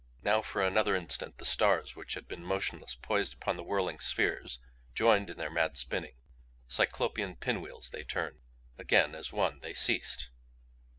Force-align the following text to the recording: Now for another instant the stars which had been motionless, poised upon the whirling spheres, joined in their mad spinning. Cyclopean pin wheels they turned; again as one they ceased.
Now 0.23 0.41
for 0.41 0.63
another 0.63 0.95
instant 0.95 1.37
the 1.37 1.45
stars 1.45 1.95
which 1.95 2.15
had 2.15 2.27
been 2.27 2.43
motionless, 2.43 2.95
poised 2.95 3.35
upon 3.35 3.55
the 3.55 3.61
whirling 3.63 3.99
spheres, 3.99 4.57
joined 4.95 5.29
in 5.29 5.37
their 5.37 5.51
mad 5.51 5.77
spinning. 5.77 6.15
Cyclopean 6.67 7.35
pin 7.35 7.61
wheels 7.61 7.91
they 7.91 8.03
turned; 8.03 8.39
again 8.79 9.13
as 9.13 9.31
one 9.31 9.59
they 9.59 9.75
ceased. 9.75 10.31